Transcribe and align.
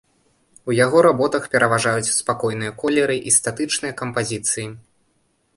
У 0.71 0.75
яго 0.85 1.03
работах 1.07 1.45
пераважаюць 1.55 2.13
спакойныя 2.21 2.71
колеры 2.85 3.21
і 3.33 3.35
статычныя 3.39 3.93
кампазіцыі. 4.01 4.67